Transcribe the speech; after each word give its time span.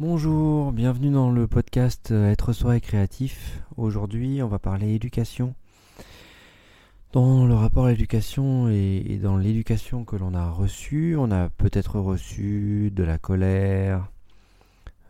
Bonjour, 0.00 0.70
bienvenue 0.70 1.10
dans 1.10 1.32
le 1.32 1.48
podcast 1.48 2.12
euh, 2.12 2.30
Être 2.30 2.52
soi 2.52 2.76
et 2.76 2.80
créatif. 2.80 3.64
Aujourd'hui, 3.76 4.40
on 4.44 4.46
va 4.46 4.60
parler 4.60 4.94
éducation. 4.94 5.56
Dans 7.10 7.44
le 7.44 7.54
rapport 7.54 7.86
à 7.86 7.90
l'éducation 7.90 8.68
et, 8.68 9.18
dans 9.20 9.36
l'éducation 9.36 10.04
que 10.04 10.14
l'on 10.14 10.34
a 10.34 10.52
reçue, 10.52 11.16
on 11.18 11.32
a 11.32 11.48
peut-être 11.48 11.98
reçu 11.98 12.92
de 12.94 13.02
la 13.02 13.18
colère, 13.18 14.06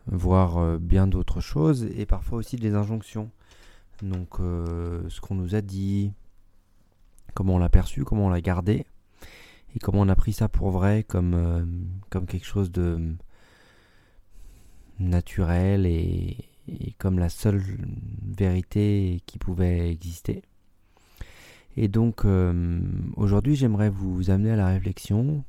voire 0.07 0.57
euh, 0.57 0.79
bien 0.79 1.05
d'autres 1.05 1.39
choses, 1.39 1.83
et 1.95 2.07
parfois 2.07 2.39
aussi 2.39 2.55
des 2.55 2.73
injonctions. 2.73 3.29
Donc, 4.01 4.39
euh, 4.39 5.07
ce 5.07 5.21
qu'on 5.21 5.35
nous 5.35 5.53
a 5.53 5.61
dit, 5.61 6.13
comment 7.35 7.53
on 7.53 7.59
l'a 7.59 7.69
perçu, 7.69 8.05
comment 8.05 8.25
on 8.25 8.29
l'a 8.29 8.41
gardé, 8.41 8.87
et 9.75 9.79
comment 9.79 10.01
on 10.01 10.09
a 10.09 10.15
pris 10.15 10.33
ça 10.33 10.49
pour 10.49 10.71
vrai 10.71 11.03
comme, 11.03 11.93
comme 12.09 12.25
quelque 12.25 12.47
chose 12.47 12.71
de 12.71 13.15
naturel 14.99 15.85
et, 15.85 16.37
comme 16.97 17.19
la 17.19 17.29
seule 17.29 17.61
vérité 18.21 19.21
qui 19.25 19.37
pouvait 19.39 19.89
exister. 19.89 20.43
Et 21.77 21.87
donc 21.87 22.25
euh, 22.25 22.81
aujourd'hui 23.15 23.55
j'aimerais 23.55 23.89
vous 23.89 24.29
amener 24.29 24.51
à 24.51 24.55
la 24.55 24.67
réflexion 24.67 25.43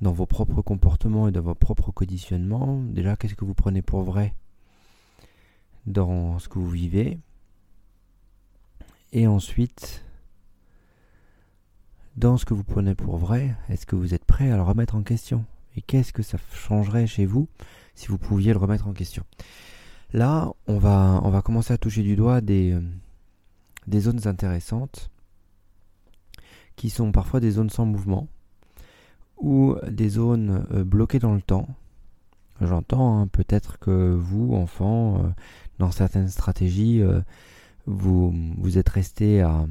dans 0.00 0.12
vos 0.12 0.26
propres 0.26 0.62
comportements 0.62 1.28
et 1.28 1.32
dans 1.32 1.42
vos 1.42 1.54
propres 1.54 1.90
conditionnements. 1.90 2.82
Déjà 2.82 3.16
qu'est-ce 3.16 3.34
que 3.34 3.44
vous 3.44 3.54
prenez 3.54 3.82
pour 3.82 4.02
vrai 4.02 4.34
dans 5.86 6.38
ce 6.38 6.48
que 6.48 6.58
vous 6.58 6.70
vivez? 6.70 7.18
Et 9.12 9.26
ensuite, 9.26 10.04
dans 12.16 12.36
ce 12.36 12.44
que 12.44 12.52
vous 12.52 12.64
prenez 12.64 12.94
pour 12.94 13.16
vrai, 13.16 13.56
est-ce 13.70 13.86
que 13.86 13.96
vous 13.96 14.12
êtes 14.12 14.24
prêt 14.24 14.50
à 14.50 14.56
le 14.56 14.62
remettre 14.62 14.94
en 14.96 15.02
question? 15.02 15.44
Et 15.76 15.82
qu'est-ce 15.82 16.12
que 16.12 16.22
ça 16.22 16.38
changerait 16.52 17.06
chez 17.06 17.26
vous 17.26 17.48
si 17.94 18.08
vous 18.08 18.18
pouviez 18.18 18.52
le 18.52 18.58
remettre 18.58 18.88
en 18.88 18.92
question? 18.92 19.24
Là, 20.12 20.52
on 20.66 20.78
va, 20.78 21.20
on 21.22 21.30
va 21.30 21.42
commencer 21.42 21.74
à 21.74 21.78
toucher 21.78 22.02
du 22.02 22.16
doigt 22.16 22.40
des, 22.40 22.72
euh, 22.72 22.80
des 23.86 24.00
zones 24.00 24.26
intéressantes 24.26 25.10
qui 26.76 26.90
sont 26.90 27.12
parfois 27.12 27.40
des 27.40 27.50
zones 27.52 27.70
sans 27.70 27.84
mouvement 27.84 28.28
ou 29.36 29.76
des 29.90 30.08
zones 30.08 30.66
euh, 30.72 30.84
bloquées 30.84 31.18
dans 31.18 31.34
le 31.34 31.42
temps. 31.42 31.68
J'entends 32.60 33.20
hein, 33.20 33.26
peut-être 33.28 33.78
que 33.78 34.14
vous, 34.14 34.54
enfants, 34.54 35.18
euh, 35.18 35.28
dans 35.78 35.90
certaines 35.90 36.28
stratégies, 36.28 37.02
vous, 37.86 38.34
vous 38.56 38.78
êtes 38.78 38.88
resté 38.88 39.42
à 39.42 39.66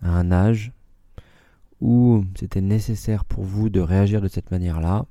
un 0.00 0.32
âge 0.32 0.72
où 1.84 2.24
c'était 2.34 2.62
nécessaire 2.62 3.26
pour 3.26 3.44
vous 3.44 3.68
de 3.68 3.78
réagir 3.78 4.22
de 4.22 4.28
cette 4.28 4.50
manière-là 4.50 5.04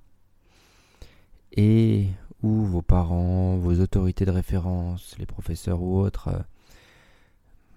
et 1.55 2.07
où 2.41 2.63
vos 2.63 2.81
parents, 2.81 3.57
vos 3.57 3.79
autorités 3.79 4.25
de 4.25 4.31
référence, 4.31 5.16
les 5.19 5.27
professeurs 5.27 5.83
ou 5.83 5.99
autres, 5.99 6.29
euh, 6.29 6.39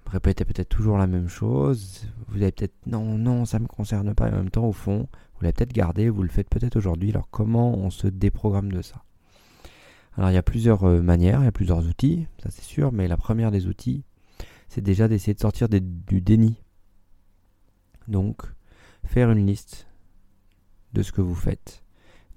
répétaient 0.06 0.46
peut-être 0.46 0.70
toujours 0.70 0.96
la 0.96 1.06
même 1.06 1.28
chose. 1.28 2.06
Vous 2.28 2.40
avez 2.40 2.52
peut-être 2.52 2.72
non, 2.86 3.18
non, 3.18 3.44
ça 3.44 3.58
ne 3.58 3.64
me 3.64 3.68
concerne 3.68 4.14
pas. 4.14 4.28
En 4.28 4.32
même 4.32 4.50
temps, 4.50 4.64
au 4.64 4.72
fond, 4.72 5.08
vous 5.34 5.42
l'avez 5.42 5.52
peut-être 5.52 5.74
gardé, 5.74 6.08
vous 6.08 6.22
le 6.22 6.30
faites 6.30 6.48
peut-être 6.48 6.76
aujourd'hui. 6.76 7.10
Alors, 7.10 7.28
comment 7.30 7.76
on 7.76 7.90
se 7.90 8.06
déprogramme 8.06 8.72
de 8.72 8.80
ça? 8.80 9.04
Alors, 10.16 10.30
il 10.30 10.34
y 10.34 10.38
a 10.38 10.42
plusieurs 10.42 10.84
euh, 10.84 11.02
manières, 11.02 11.42
il 11.42 11.44
y 11.44 11.48
a 11.48 11.52
plusieurs 11.52 11.86
outils, 11.86 12.26
ça 12.42 12.48
c'est 12.48 12.64
sûr, 12.64 12.92
mais 12.92 13.08
la 13.08 13.18
première 13.18 13.50
des 13.50 13.66
outils, 13.66 14.04
c'est 14.70 14.80
déjà 14.80 15.06
d'essayer 15.06 15.34
de 15.34 15.40
sortir 15.40 15.68
du 15.68 16.22
déni. 16.22 16.56
Donc, 18.08 18.55
faire 19.06 19.30
une 19.30 19.46
liste 19.46 19.86
de 20.92 21.02
ce 21.02 21.12
que 21.12 21.20
vous 21.20 21.34
faites, 21.34 21.82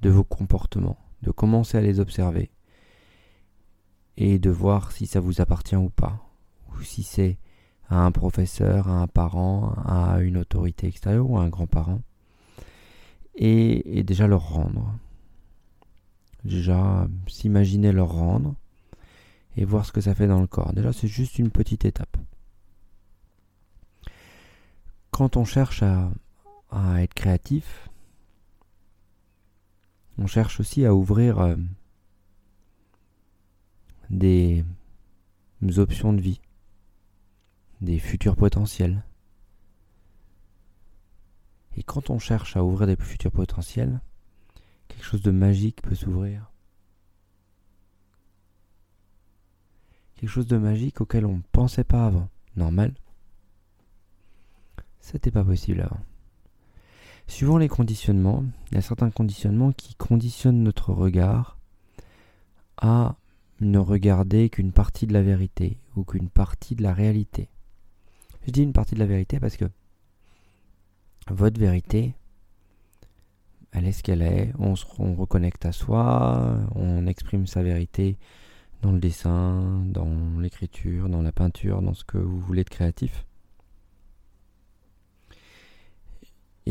de 0.02 0.10
vos 0.10 0.24
comportements 0.24 0.98
de 1.22 1.32
commencer 1.32 1.78
à 1.78 1.82
les 1.82 2.00
observer 2.00 2.52
et 4.18 4.40
de 4.40 4.50
voir 4.50 4.92
si 4.92 5.06
ça 5.06 5.20
vous 5.20 5.42
appartient 5.42 5.76
ou 5.76 5.90
pas, 5.90 6.22
ou 6.72 6.82
si 6.82 7.04
c'est 7.04 7.38
à 7.88 8.04
un 8.06 8.12
professeur, 8.12 8.88
à 8.88 9.02
un 9.02 9.08
parent, 9.08 9.74
à 9.86 10.20
une 10.22 10.38
autorité 10.38 10.88
extérieure 10.88 11.30
ou 11.30 11.38
à 11.38 11.44
un 11.44 11.50
grand-parent, 11.50 12.02
et, 13.36 14.04
déjà 14.04 14.28
leur 14.28 14.50
rendre. 14.50 14.94
Déjà 16.44 17.08
s'imaginer 17.28 17.92
leur 17.92 18.12
rendre 18.12 18.56
et 19.58 19.66
voir 19.66 19.86
ce 19.86 19.92
que 19.92 20.02
ça 20.02 20.16
fait 20.16 20.28
dans 20.28 20.42
le 20.42 20.48
corps. 20.48 20.74
Déjà 20.74 20.94
c'est 20.94 21.08
juste 21.08 21.40
une 21.40 21.50
petite 21.50 21.86
étape. 21.86 22.18
Quand 25.12 25.38
on 25.38 25.46
cherche 25.46 25.84
à, 25.84 26.12
à 26.72 27.02
être 27.02 27.14
créatif, 27.14 27.90
on 30.18 30.28
cherche 30.28 30.60
aussi 30.60 30.86
à 30.86 30.94
ouvrir 30.94 31.40
euh, 31.40 31.56
des 34.10 34.66
options 35.78 36.14
de 36.14 36.22
vie, 36.22 36.42
des 37.82 38.00
futurs 38.00 38.36
potentiels. 38.36 39.04
Et 41.78 41.84
quand 41.84 42.10
on 42.10 42.20
cherche 42.20 42.58
à 42.58 42.64
ouvrir 42.64 42.88
des 42.88 42.98
futurs 42.98 43.32
potentiels, 43.32 44.02
quelque 44.90 45.06
chose 45.06 45.22
de 45.22 45.32
magique 45.32 45.82
peut 45.82 45.96
s'ouvrir. 45.96 46.52
Quelque 50.16 50.30
chose 50.30 50.48
de 50.48 50.58
magique 50.58 51.00
auquel 51.00 51.26
on 51.26 51.38
ne 51.38 51.42
pensait 51.54 51.86
pas 51.86 52.06
avant. 52.06 52.28
Normal. 52.58 52.94
C'était 55.00 55.32
pas 55.32 55.46
possible 55.46 55.80
avant. 55.80 56.02
Suivant 57.30 57.60
les 57.60 57.68
conditionnements, 57.68 58.44
il 58.72 58.76
y 58.76 58.78
a 58.80 58.82
certains 58.82 59.12
conditionnements 59.12 59.72
qui 59.72 59.94
conditionnent 59.94 60.64
notre 60.64 60.92
regard 60.92 61.60
à 62.78 63.18
ne 63.62 63.78
regarder 63.78 64.50
qu'une 64.50 64.72
partie 64.72 65.06
de 65.06 65.14
la 65.14 65.22
vérité 65.22 65.78
ou 65.96 66.04
qu'une 66.04 66.28
partie 66.28 66.76
de 66.76 66.82
la 66.82 66.92
réalité. 66.92 67.48
Je 68.48 68.52
dis 68.52 68.64
une 68.64 68.74
partie 68.74 68.96
de 68.96 69.00
la 69.00 69.06
vérité 69.06 69.40
parce 69.40 69.58
que 69.58 69.66
votre 71.30 71.60
vérité, 71.60 72.16
elle 73.74 73.86
est 73.86 73.92
ce 73.92 74.02
qu'elle 74.02 74.24
est, 74.24 74.52
on 74.58 74.76
se 74.76 74.86
reconnecte 74.88 75.66
à 75.66 75.72
soi, 75.72 76.58
on 76.74 77.06
exprime 77.06 77.46
sa 77.46 77.62
vérité 77.62 78.18
dans 78.82 78.92
le 78.92 79.00
dessin, 79.00 79.84
dans 79.86 80.40
l'écriture, 80.40 81.10
dans 81.10 81.22
la 81.22 81.32
peinture, 81.32 81.84
dans 81.84 81.94
ce 81.94 82.04
que 82.04 82.18
vous 82.18 82.40
voulez 82.40 82.64
de 82.64 82.70
créatif. 82.70 83.28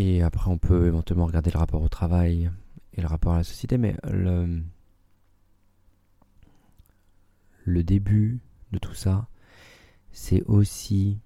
Et 0.00 0.22
après, 0.22 0.48
on 0.48 0.58
peut 0.58 0.86
éventuellement 0.86 1.26
regarder 1.26 1.50
le 1.50 1.58
rapport 1.58 1.82
au 1.82 1.88
travail 1.88 2.52
et 2.92 3.00
le 3.00 3.08
rapport 3.08 3.32
à 3.32 3.38
la 3.38 3.42
société, 3.42 3.78
mais 3.78 3.96
le, 4.04 4.62
début 7.66 8.38
de 8.70 8.78
tout 8.78 8.94
ça, 8.94 9.26
c'est 10.12 10.44
aussi 10.44 11.18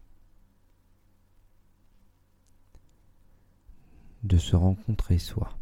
de 4.23 4.39
se 4.39 4.57
rencontrer 4.57 5.19
soi. 5.19 5.55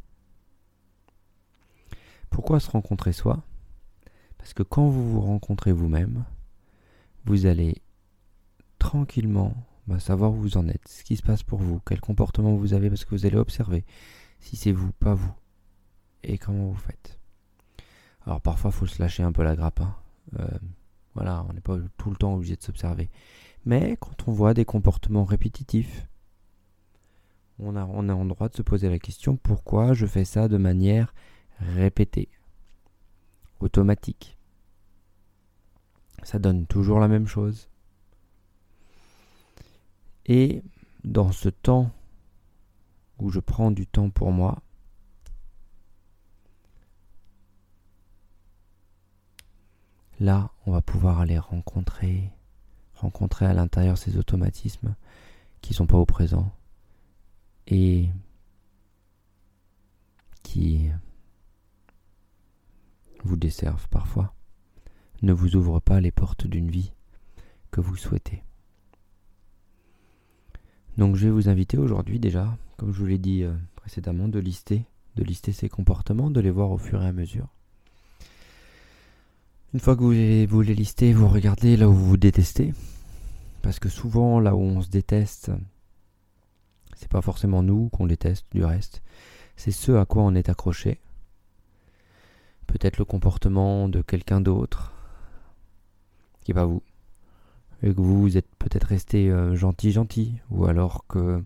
Pourquoi 2.31 2.61
se 2.61 2.71
rencontrer 2.71 3.13
soi? 3.13 3.43
Parce 4.39 4.55
que 4.55 4.63
quand 4.63 4.89
vous 4.89 5.15
vous 5.15 5.21
rencontrez 5.21 5.73
vous-même, 5.73 6.25
vous 7.25 7.47
allez 7.47 7.83
tranquillement 8.79 9.53
bah, 9.87 9.99
savoir 9.99 10.33
où 10.33 10.37
vous 10.37 10.57
en 10.57 10.69
êtes, 10.69 10.87
ce 10.89 11.05
qui 11.05 11.17
se 11.17 11.23
passe 11.23 11.43
pour 11.43 11.59
vous, 11.59 11.81
quel 11.87 12.01
comportement 12.01 12.55
vous 12.55 12.75
avez, 12.75 12.89
parce 12.89 13.05
que 13.05 13.11
vous 13.11 13.27
allez 13.27 13.37
observer 13.37 13.85
si 14.39 14.57
c'est 14.57 14.73
vous, 14.73 14.93
pas 14.93 15.15
vous, 15.15 15.33
et 16.23 16.39
comment 16.39 16.69
vous 16.69 16.75
faites. 16.75 17.19
Alors 18.27 18.41
parfois, 18.41 18.71
il 18.71 18.77
faut 18.77 18.87
se 18.87 19.01
lâcher 19.01 19.23
un 19.23 19.33
peu 19.33 19.43
la 19.43 19.57
grappe. 19.57 19.81
Hein. 19.81 19.97
Euh, 20.39 20.59
voilà, 21.15 21.45
on 21.49 21.53
n'est 21.53 21.61
pas 21.61 21.77
tout 21.97 22.11
le 22.11 22.17
temps 22.17 22.35
obligé 22.35 22.57
de 22.57 22.63
s'observer. 22.63 23.11
Mais 23.65 23.97
quand 24.01 24.29
on 24.29 24.33
voit 24.33 24.55
des 24.55 24.65
comportements 24.65 25.25
répétitifs, 25.25 26.07
on 27.59 27.77
a, 27.77 27.85
on 27.85 28.09
a 28.09 28.15
en 28.15 28.25
droit 28.25 28.49
de 28.49 28.57
se 28.57 28.63
poser 28.63 28.89
la 28.89 28.99
question 28.99 29.37
pourquoi 29.37 29.93
je 29.93 30.07
fais 30.07 30.25
ça 30.25 30.49
de 30.49 30.57
manière 30.57 31.15
répétée, 31.59 32.29
automatique? 33.61 34.39
Ça 36.23 36.39
donne 36.39 36.67
toujours 36.67 37.01
la 37.01 37.09
même 37.09 37.27
chose. 37.27 37.70
Et 40.27 40.63
dans 41.05 41.33
ce 41.33 41.49
temps 41.49 41.91
où 43.19 43.31
je 43.31 43.41
prends 43.41 43.71
du 43.71 43.87
temps 43.87 44.11
pour 44.11 44.33
moi, 44.33 44.63
là, 50.21 50.51
on 50.67 50.73
va 50.73 50.83
pouvoir 50.83 51.21
aller 51.21 51.39
rencontrer, 51.39 52.31
rencontrer 52.95 53.47
à 53.47 53.55
l'intérieur 53.55 53.99
ces 53.99 54.17
automatismes 54.17 54.95
qui 55.61 55.73
ne 55.73 55.77
sont 55.77 55.87
pas 55.87 55.99
au 55.99 56.07
présent 56.07 56.53
et 57.67 58.09
qui 60.43 60.91
vous 63.25 63.37
desservent 63.37 63.89
parfois, 63.89 64.35
ne 65.23 65.33
vous 65.33 65.57
ouvrent 65.57 65.81
pas 65.81 66.01
les 66.01 66.11
portes 66.11 66.47
d'une 66.47 66.71
vie 66.71 66.93
que 67.71 67.81
vous 67.81 67.97
souhaitez. 67.97 68.43
Donc 71.01 71.17
je 71.17 71.25
vais 71.25 71.31
vous 71.31 71.49
inviter 71.49 71.79
aujourd'hui 71.79 72.19
déjà, 72.19 72.59
comme 72.77 72.93
je 72.93 72.99
vous 72.99 73.07
l'ai 73.07 73.17
dit 73.17 73.43
euh, 73.43 73.55
précédemment, 73.75 74.29
de 74.29 74.39
lister, 74.39 74.85
de 75.17 75.25
lister 75.25 75.51
ces 75.51 75.71
comportements, 75.71 76.31
de 76.31 76.41
les 76.41 76.51
voir 76.51 76.71
au 76.71 76.77
fur 76.77 77.03
et 77.03 77.07
à 77.07 77.13
mesure. 77.13 77.49
Une 79.73 79.81
fois 79.81 79.97
que 79.97 80.03
vous, 80.03 80.61
les 80.61 80.75
listez, 80.75 81.15
vous 81.15 81.27
regardez 81.27 81.79
là 81.79 81.89
où 81.89 81.95
vous 81.95 82.05
vous 82.05 82.17
détestez. 82.19 82.75
Parce 83.63 83.79
que 83.79 83.89
souvent, 83.89 84.41
là 84.41 84.55
où 84.55 84.61
on 84.61 84.83
se 84.83 84.91
déteste, 84.91 85.51
c'est 86.97 87.09
pas 87.09 87.23
forcément 87.23 87.63
nous 87.63 87.89
qu'on 87.89 88.07
déteste 88.07 88.45
du 88.53 88.63
reste. 88.63 89.01
C'est 89.57 89.71
ce 89.71 89.93
à 89.93 90.05
quoi 90.05 90.23
on 90.25 90.35
est 90.35 90.51
accroché. 90.51 91.01
Peut-être 92.67 92.99
le 92.99 93.07
comportement 93.07 93.89
de 93.89 94.03
quelqu'un 94.03 94.43
d'autre 94.43 94.93
qui 96.43 96.51
est 96.51 96.55
pas 96.55 96.67
vous. 96.67 96.83
Et 97.83 97.95
que 97.95 98.01
vous, 98.01 98.37
êtes 98.37 98.49
peut-être 98.59 98.85
resté 98.85 99.31
euh, 99.31 99.55
gentil, 99.55 99.93
gentil. 99.93 100.35
Ou 100.51 100.67
alors 100.67 101.07
que 101.07 101.43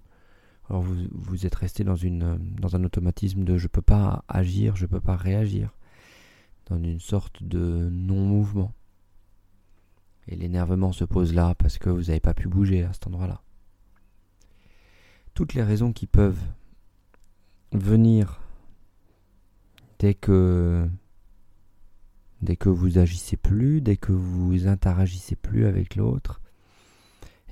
alors 0.68 0.82
vous, 0.82 0.94
vous 1.12 1.46
êtes 1.46 1.54
resté 1.54 1.84
dans, 1.84 1.96
une, 1.96 2.38
dans 2.38 2.74
un 2.74 2.84
automatisme 2.84 3.44
de 3.44 3.58
je 3.58 3.68
peux 3.68 3.82
pas 3.82 4.24
agir, 4.28 4.76
je 4.76 4.86
peux 4.86 5.00
pas 5.00 5.16
réagir. 5.16 5.74
Dans 6.66 6.78
une 6.78 7.00
sorte 7.00 7.42
de 7.42 7.88
non-mouvement. 7.92 8.72
Et 10.26 10.36
l'énervement 10.36 10.92
se 10.92 11.04
pose 11.04 11.34
là 11.34 11.54
parce 11.54 11.76
que 11.76 11.90
vous 11.90 12.04
n'avez 12.04 12.20
pas 12.20 12.32
pu 12.32 12.48
bouger 12.48 12.84
à 12.84 12.92
cet 12.94 13.06
endroit-là. 13.06 13.42
Toutes 15.34 15.52
les 15.52 15.62
raisons 15.62 15.92
qui 15.92 16.06
peuvent 16.06 16.40
venir 17.72 18.40
dès 19.98 20.14
que 20.14 20.88
dès 22.44 22.56
que 22.56 22.68
vous 22.68 22.98
agissez 22.98 23.36
plus, 23.36 23.80
dès 23.80 23.96
que 23.96 24.12
vous 24.12 24.68
interagissez 24.68 25.34
plus 25.34 25.66
avec 25.66 25.96
l'autre, 25.96 26.40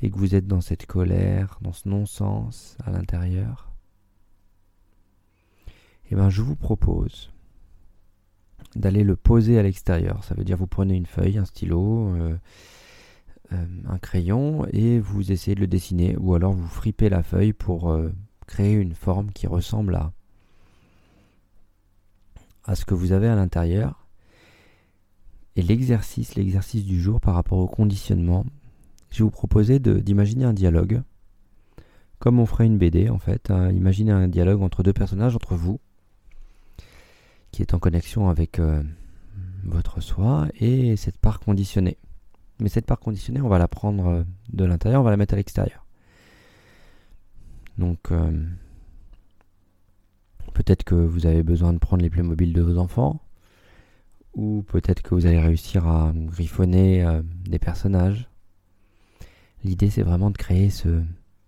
et 0.02 0.10
que 0.10 0.18
vous 0.18 0.34
êtes 0.34 0.46
dans 0.46 0.60
cette 0.60 0.86
colère, 0.86 1.58
dans 1.62 1.72
ce 1.72 1.88
non-sens 1.88 2.76
à 2.84 2.90
l'intérieur, 2.90 3.72
eh 6.10 6.14
bien 6.14 6.28
je 6.28 6.42
vous 6.42 6.56
propose 6.56 7.32
d'aller 8.76 9.04
le 9.04 9.16
poser 9.16 9.58
à 9.58 9.62
l'extérieur. 9.62 10.24
Ça 10.24 10.34
veut 10.34 10.44
dire 10.44 10.56
vous 10.56 10.66
prenez 10.66 10.94
une 10.94 11.06
feuille, 11.06 11.38
un 11.38 11.44
stylo, 11.44 12.14
euh, 12.14 12.36
euh, 13.52 13.66
un 13.88 13.98
crayon 13.98 14.66
et 14.72 14.98
vous 14.98 15.32
essayez 15.32 15.54
de 15.54 15.60
le 15.60 15.66
dessiner 15.66 16.16
ou 16.18 16.34
alors 16.34 16.52
vous 16.52 16.68
fripez 16.68 17.08
la 17.08 17.22
feuille 17.22 17.52
pour 17.52 17.90
euh, 17.90 18.12
créer 18.46 18.74
une 18.74 18.94
forme 18.94 19.30
qui 19.32 19.46
ressemble 19.46 19.94
à, 19.94 20.12
à 22.64 22.74
ce 22.74 22.84
que 22.84 22.94
vous 22.94 23.12
avez 23.12 23.28
à 23.28 23.34
l'intérieur. 23.34 24.01
Et 25.56 25.62
l'exercice, 25.62 26.34
l'exercice 26.34 26.84
du 26.84 27.00
jour 27.00 27.20
par 27.20 27.34
rapport 27.34 27.58
au 27.58 27.66
conditionnement, 27.66 28.46
je 29.10 29.18
vais 29.18 29.24
vous 29.24 29.30
proposer 29.30 29.78
d'imaginer 29.78 30.44
un 30.44 30.54
dialogue, 30.54 31.02
comme 32.18 32.38
on 32.38 32.46
ferait 32.46 32.66
une 32.66 32.78
BD 32.78 33.10
en 33.10 33.18
fait. 33.18 33.50
Hein. 33.50 33.70
imaginez 33.70 34.12
un 34.12 34.28
dialogue 34.28 34.62
entre 34.62 34.82
deux 34.82 34.94
personnages, 34.94 35.36
entre 35.36 35.54
vous, 35.54 35.80
qui 37.50 37.60
est 37.60 37.74
en 37.74 37.78
connexion 37.78 38.30
avec 38.30 38.58
euh, 38.58 38.82
votre 39.64 40.00
soi 40.00 40.48
et 40.58 40.96
cette 40.96 41.18
part 41.18 41.40
conditionnée. 41.40 41.98
Mais 42.60 42.68
cette 42.68 42.86
part 42.86 43.00
conditionnée, 43.00 43.40
on 43.40 43.48
va 43.48 43.58
la 43.58 43.68
prendre 43.68 44.06
euh, 44.06 44.22
de 44.52 44.64
l'intérieur, 44.64 45.02
on 45.02 45.04
va 45.04 45.10
la 45.10 45.16
mettre 45.16 45.34
à 45.34 45.36
l'extérieur. 45.36 45.84
Donc, 47.76 48.10
euh, 48.10 48.30
peut-être 50.54 50.84
que 50.84 50.94
vous 50.94 51.26
avez 51.26 51.42
besoin 51.42 51.72
de 51.72 51.78
prendre 51.78 52.02
les 52.02 52.10
Playmobil 52.10 52.52
de 52.52 52.62
vos 52.62 52.78
enfants, 52.78 53.20
ou 54.34 54.62
peut-être 54.62 55.02
que 55.02 55.14
vous 55.14 55.26
allez 55.26 55.40
réussir 55.40 55.86
à 55.86 56.12
griffonner 56.14 57.20
des 57.44 57.58
personnages. 57.58 58.28
L'idée, 59.64 59.90
c'est 59.90 60.02
vraiment 60.02 60.30
de 60.30 60.38
créer 60.38 60.70
ce 60.70 61.02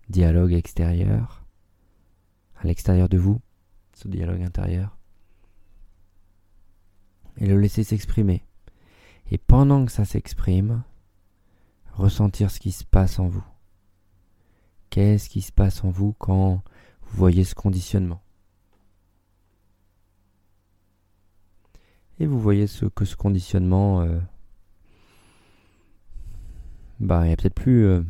dialogue 0.09 0.53
extérieur, 0.53 1.45
à 2.57 2.67
l'extérieur 2.67 3.09
de 3.09 3.17
vous, 3.17 3.41
ce 3.93 4.07
dialogue 4.07 4.43
intérieur 4.43 4.95
et 7.37 7.47
le 7.47 7.59
laisser 7.59 7.83
s'exprimer. 7.83 8.43
Et 9.31 9.37
pendant 9.37 9.85
que 9.85 9.91
ça 9.91 10.05
s'exprime, 10.05 10.83
ressentir 11.93 12.51
ce 12.51 12.59
qui 12.59 12.71
se 12.71 12.83
passe 12.83 13.19
en 13.19 13.27
vous. 13.27 13.43
Qu'est-ce 14.89 15.29
qui 15.29 15.41
se 15.41 15.51
passe 15.51 15.83
en 15.83 15.89
vous 15.89 16.13
quand 16.13 16.63
vous 17.01 17.17
voyez 17.17 17.43
ce 17.43 17.55
conditionnement? 17.55 18.21
Et 22.19 22.27
vous 22.27 22.39
voyez 22.39 22.67
ce, 22.67 22.85
que 22.85 23.03
ce 23.03 23.15
conditionnement, 23.15 24.01
euh, 24.01 24.19
bah, 26.99 27.21
il 27.23 27.27
n'y 27.27 27.33
a 27.33 27.35
peut-être 27.35 27.53
plus 27.55 27.85
euh, 27.85 28.03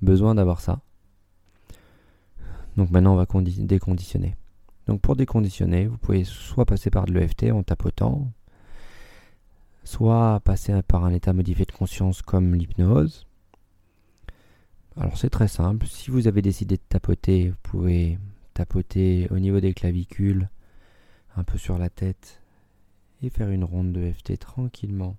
besoin 0.00 0.34
d'avoir 0.34 0.60
ça. 0.60 0.80
Donc 2.76 2.90
maintenant, 2.90 3.12
on 3.12 3.16
va 3.16 3.26
déconditionner. 3.42 4.36
Donc 4.86 5.00
pour 5.00 5.16
déconditionner, 5.16 5.86
vous 5.86 5.98
pouvez 5.98 6.24
soit 6.24 6.64
passer 6.64 6.90
par 6.90 7.06
de 7.06 7.12
l'EFT 7.12 7.52
en 7.52 7.62
tapotant, 7.62 8.30
soit 9.84 10.40
passer 10.44 10.82
par 10.82 11.04
un 11.04 11.12
état 11.12 11.32
modifié 11.32 11.64
de 11.64 11.72
conscience 11.72 12.22
comme 12.22 12.54
l'hypnose. 12.54 13.26
Alors 14.96 15.16
c'est 15.16 15.30
très 15.30 15.48
simple, 15.48 15.86
si 15.86 16.10
vous 16.10 16.28
avez 16.28 16.42
décidé 16.42 16.76
de 16.76 16.82
tapoter, 16.88 17.50
vous 17.50 17.56
pouvez 17.62 18.18
tapoter 18.54 19.28
au 19.30 19.38
niveau 19.38 19.60
des 19.60 19.74
clavicules, 19.74 20.48
un 21.36 21.42
peu 21.42 21.58
sur 21.58 21.78
la 21.78 21.90
tête, 21.90 22.40
faire 23.30 23.50
une 23.50 23.64
ronde 23.64 23.92
de 23.92 24.10
FT 24.10 24.38
tranquillement. 24.38 25.16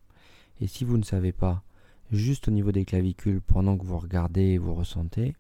Et 0.62 0.68
si 0.68 0.86
vous 0.86 0.98
ne 0.98 1.04
savez 1.04 1.32
pas, 1.32 1.64
juste 2.12 2.48
au 2.48 2.52
niveau 2.52 2.72
des 2.72 2.86
clavicules, 2.86 3.42
pendant 3.42 3.78
que 3.78 3.86
vous 3.86 3.98
regardez 3.98 4.42
et 4.42 4.58
vous 4.58 4.74
ressentez, 4.74 5.36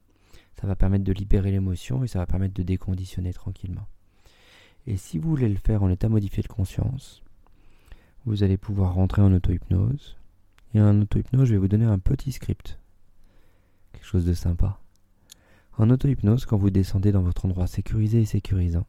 ça 0.59 0.67
va 0.67 0.75
permettre 0.75 1.03
de 1.03 1.13
libérer 1.13 1.51
l'émotion 1.51 2.03
et 2.03 2.07
ça 2.07 2.19
va 2.19 2.25
permettre 2.25 2.53
de 2.53 2.63
déconditionner 2.63 3.33
tranquillement. 3.33 3.87
Et 4.87 4.97
si 4.97 5.17
vous 5.17 5.29
voulez 5.29 5.49
le 5.49 5.57
faire 5.57 5.83
en 5.83 5.89
état 5.89 6.09
modifié 6.09 6.43
de 6.43 6.47
conscience, 6.47 7.23
vous 8.25 8.43
allez 8.43 8.57
pouvoir 8.57 8.93
rentrer 8.93 9.21
en 9.21 9.33
auto-hypnose. 9.33 10.17
Et 10.73 10.81
en 10.81 11.01
auto-hypnose, 11.01 11.47
je 11.47 11.53
vais 11.53 11.59
vous 11.59 11.67
donner 11.67 11.85
un 11.85 11.99
petit 11.99 12.31
script. 12.31 12.79
Quelque 13.93 14.05
chose 14.05 14.25
de 14.25 14.33
sympa. 14.33 14.79
En 15.77 15.89
auto-hypnose, 15.89 16.45
quand 16.45 16.57
vous 16.57 16.69
descendez 16.69 17.11
dans 17.11 17.21
votre 17.21 17.45
endroit 17.45 17.67
sécurisé 17.67 18.21
et 18.21 18.25
sécurisant, 18.25 18.85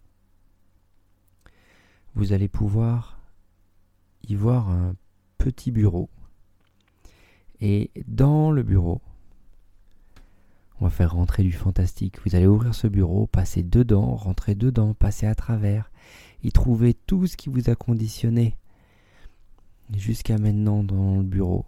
vous 2.15 2.33
allez 2.33 2.49
pouvoir 2.49 3.16
y 4.29 4.35
voir 4.35 4.69
un 4.71 4.95
petit 5.39 5.71
bureau. 5.71 6.09
Et 7.61 7.91
dans 8.07 8.51
le 8.51 8.63
bureau, 8.63 9.01
on 10.81 10.85
va 10.85 10.91
faire 10.91 11.15
rentrer 11.15 11.43
du 11.43 11.53
fantastique. 11.53 12.19
Vous 12.25 12.35
allez 12.37 12.47
ouvrir 12.47 12.75
ce 12.75 12.87
bureau, 12.87 13.27
passer 13.27 13.63
dedans, 13.63 14.15
rentrer 14.15 14.55
dedans, 14.55 14.95
passer 14.95 15.27
à 15.27 15.35
travers, 15.35 15.91
y 16.43 16.53
trouver 16.53 16.95
tout 16.95 17.27
ce 17.27 17.37
qui 17.37 17.49
vous 17.49 17.71
a 17.71 17.75
conditionné 17.75 18.57
jusqu'à 19.95 20.39
maintenant 20.39 20.83
dans 20.83 21.17
le 21.17 21.23
bureau. 21.23 21.65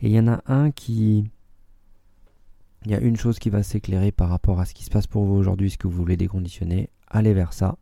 Et 0.00 0.08
il 0.08 0.12
y 0.12 0.18
en 0.18 0.28
a 0.28 0.42
un 0.46 0.70
qui... 0.70 1.24
Il 2.84 2.90
y 2.90 2.94
a 2.94 3.00
une 3.00 3.16
chose 3.16 3.38
qui 3.38 3.48
va 3.48 3.62
s'éclairer 3.62 4.10
par 4.10 4.28
rapport 4.28 4.58
à 4.58 4.64
ce 4.64 4.74
qui 4.74 4.82
se 4.82 4.90
passe 4.90 5.06
pour 5.06 5.24
vous 5.24 5.34
aujourd'hui, 5.34 5.70
ce 5.70 5.78
que 5.78 5.86
vous 5.86 5.96
voulez 5.96 6.16
déconditionner. 6.16 6.90
Allez 7.06 7.32
vers 7.32 7.52
ça. 7.52 7.76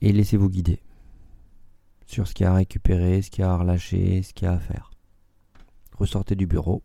Et 0.00 0.12
laissez-vous 0.12 0.48
guider 0.48 0.80
sur 2.08 2.26
ce 2.26 2.34
qu'il 2.34 2.44
y 2.44 2.46
a 2.46 2.52
à 2.52 2.56
récupérer, 2.56 3.20
ce 3.20 3.30
qu'il 3.30 3.42
y 3.42 3.44
a 3.44 3.52
à 3.52 3.58
relâcher, 3.58 4.22
ce 4.22 4.32
qu'il 4.32 4.46
y 4.46 4.48
a 4.48 4.54
à 4.54 4.58
faire. 4.58 4.90
Ressortez 5.96 6.34
du 6.34 6.46
bureau. 6.46 6.82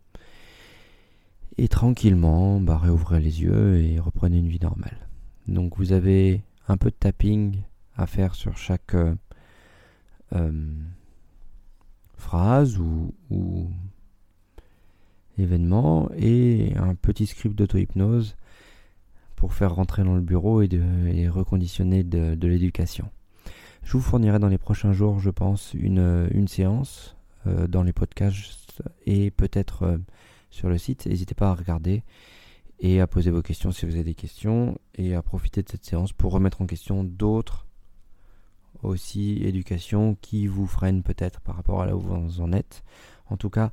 Et 1.56 1.66
tranquillement, 1.66 2.60
bah, 2.60 2.76
réouvrez 2.76 3.20
les 3.20 3.40
yeux 3.40 3.80
et 3.80 3.98
reprenez 3.98 4.38
une 4.38 4.48
vie 4.48 4.60
normale. 4.60 5.08
Donc 5.48 5.78
vous 5.78 5.92
avez 5.92 6.42
un 6.68 6.76
peu 6.76 6.90
de 6.90 6.96
tapping 6.96 7.62
à 7.96 8.06
faire 8.06 8.34
sur 8.34 8.58
chaque 8.58 8.94
euh, 8.94 9.14
euh, 10.34 10.74
phrase 12.16 12.78
ou, 12.78 13.70
événement 15.38 16.10
et 16.16 16.74
un 16.76 16.94
petit 16.94 17.26
script 17.26 17.56
d'auto-hypnose 17.56 18.36
pour 19.36 19.52
faire 19.54 19.74
rentrer 19.74 20.04
dans 20.04 20.14
le 20.14 20.20
bureau 20.20 20.62
et, 20.62 21.28
reconditionner 21.28 22.04
de, 22.04 22.46
l'éducation. 22.46 23.08
Je 23.84 23.92
vous 23.92 24.00
fournirai 24.00 24.38
dans 24.38 24.48
les 24.48 24.58
prochains 24.58 24.92
jours, 24.92 25.20
je 25.20 25.30
pense, 25.30 25.74
une, 25.74 26.28
une 26.32 26.48
séance 26.48 27.16
euh, 27.46 27.66
dans 27.68 27.82
les 27.82 27.92
podcasts 27.92 28.82
et 29.06 29.30
peut-être 29.30 29.82
euh, 29.82 29.98
sur 30.50 30.68
le 30.68 30.78
site. 30.78 31.06
N'hésitez 31.06 31.34
pas 31.34 31.50
à 31.50 31.54
regarder 31.54 32.02
et 32.80 33.00
à 33.00 33.06
poser 33.06 33.30
vos 33.30 33.42
questions 33.42 33.70
si 33.70 33.84
vous 33.86 33.94
avez 33.94 34.04
des 34.04 34.14
questions 34.14 34.78
et 34.94 35.14
à 35.14 35.22
profiter 35.22 35.62
de 35.62 35.68
cette 35.68 35.84
séance 35.84 36.12
pour 36.12 36.32
remettre 36.32 36.62
en 36.62 36.66
question 36.66 37.04
d'autres 37.04 37.66
aussi 38.82 39.42
éducation 39.42 40.16
qui 40.20 40.46
vous 40.46 40.66
freine 40.66 41.02
peut-être 41.02 41.40
par 41.40 41.56
rapport 41.56 41.82
à 41.82 41.86
là 41.86 41.94
où 41.94 42.00
vous 42.00 42.40
en 42.40 42.52
êtes. 42.52 42.82
En 43.28 43.36
tout 43.36 43.50
cas, 43.50 43.70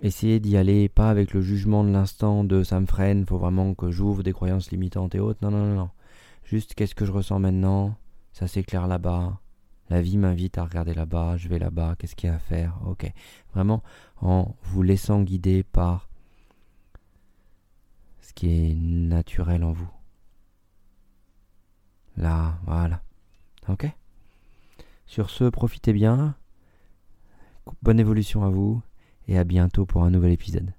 essayez 0.00 0.40
d'y 0.40 0.56
aller 0.56 0.88
pas 0.88 1.10
avec 1.10 1.32
le 1.34 1.40
jugement 1.40 1.84
de 1.84 1.90
l'instant 1.90 2.42
de 2.42 2.62
ça 2.62 2.80
me 2.80 2.86
freine, 2.86 3.26
faut 3.26 3.38
vraiment 3.38 3.74
que 3.74 3.90
j'ouvre 3.90 4.22
des 4.22 4.32
croyances 4.32 4.70
limitantes 4.70 5.14
et 5.14 5.20
autres. 5.20 5.38
Non, 5.42 5.50
non, 5.50 5.74
non. 5.74 5.90
Juste 6.44 6.74
qu'est-ce 6.74 6.94
que 6.94 7.04
je 7.04 7.12
ressens 7.12 7.38
maintenant? 7.38 7.96
Ça 8.32 8.46
s'éclaire 8.46 8.86
là-bas. 8.86 9.40
La 9.88 10.02
vie 10.02 10.18
m'invite 10.18 10.56
à 10.58 10.64
regarder 10.64 10.94
là-bas, 10.94 11.36
je 11.36 11.48
vais 11.48 11.58
là-bas, 11.58 11.96
qu'est-ce 11.98 12.14
qu'il 12.14 12.28
y 12.28 12.32
a 12.32 12.36
à 12.36 12.38
faire? 12.38 12.78
Ok. 12.86 13.10
Vraiment 13.54 13.82
en 14.20 14.54
vous 14.62 14.82
laissant 14.82 15.22
guider 15.22 15.64
par 15.64 16.08
ce 18.20 18.32
qui 18.32 18.48
est 18.48 18.74
naturel 18.74 19.64
en 19.64 19.72
vous. 19.72 19.90
Là, 22.16 22.58
voilà. 22.66 23.02
Ok 23.68 23.90
sur 25.10 25.28
ce, 25.28 25.42
profitez 25.42 25.92
bien. 25.92 26.36
bonne 27.82 27.98
évolution 27.98 28.44
à 28.44 28.48
vous 28.48 28.80
et 29.26 29.36
à 29.36 29.42
bientôt 29.42 29.84
pour 29.84 30.04
un 30.04 30.10
nouvel 30.10 30.30
épisode. 30.30 30.72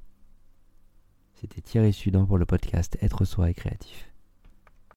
C'était 1.34 1.60
Thierry 1.60 1.92
Sudan 1.92 2.26
pour 2.26 2.38
le 2.38 2.46
podcast 2.46 2.98
Être 3.02 3.26
soi 3.26 3.50
et 3.50 3.54
créatif. 3.54 4.11